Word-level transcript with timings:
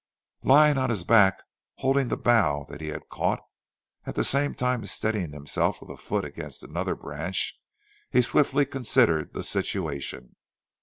Lying 0.41 0.79
on 0.79 0.89
his 0.89 1.03
back 1.03 1.43
holding 1.75 2.07
the 2.07 2.17
bough 2.17 2.65
that 2.69 2.81
he 2.81 2.87
had 2.87 3.07
caught, 3.07 3.39
at 4.03 4.15
the 4.15 4.23
same 4.23 4.55
time 4.55 4.83
steadying 4.83 5.31
himself 5.31 5.79
with 5.79 5.91
a 5.91 5.95
foot 5.95 6.25
against 6.25 6.63
another 6.63 6.95
branch, 6.95 7.61
he 8.09 8.23
swiftly 8.23 8.65
considered 8.65 9.33
the 9.35 9.43
situation. 9.43 10.37